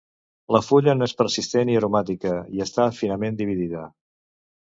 [0.55, 3.85] La fulla n'és persistent i aromàtica i està finament dividida.